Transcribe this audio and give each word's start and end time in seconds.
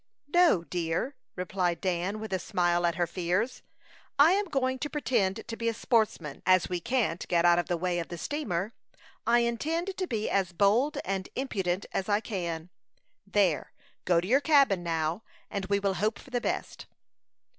"No, 0.33 0.63
dear," 0.63 1.13
replied 1.35 1.79
Dan, 1.79 2.19
with 2.19 2.33
a 2.33 2.39
smile 2.39 2.87
at 2.87 2.95
her 2.95 3.05
fears; 3.05 3.61
"I 4.17 4.31
am 4.31 4.45
going 4.45 4.79
to 4.79 4.89
pretend 4.89 5.47
to 5.47 5.55
be 5.55 5.69
a 5.69 5.75
sportsman. 5.75 6.41
As 6.43 6.67
we 6.67 6.79
can't 6.79 7.27
get 7.27 7.45
out 7.45 7.59
of 7.59 7.67
the 7.67 7.77
way 7.77 7.99
of 7.99 8.07
the 8.07 8.17
steamer, 8.17 8.73
I 9.27 9.41
intend 9.41 9.95
to 9.95 10.07
be 10.07 10.27
as 10.27 10.53
bold 10.53 10.97
and 11.05 11.29
impudent 11.35 11.85
as 11.91 12.09
I 12.09 12.19
can. 12.19 12.71
There, 13.27 13.73
go 14.03 14.19
to 14.19 14.27
your 14.27 14.41
cabin 14.41 14.81
now, 14.81 15.21
and 15.51 15.67
we 15.67 15.77
will 15.79 15.93
hope 15.93 16.17
for 16.17 16.31
the 16.31 16.41
best." 16.41 16.87